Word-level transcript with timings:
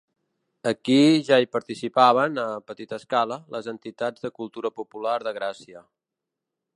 Aquí 0.69 0.95
ja 1.27 1.37
hi 1.43 1.49
participaven, 1.57 2.39
a 2.45 2.45
petita 2.71 2.99
escala, 3.03 3.39
les 3.57 3.69
entitats 3.75 4.25
de 4.27 4.35
cultura 4.39 4.73
popular 4.81 5.17
de 5.29 5.35
Gràcia. 5.39 5.89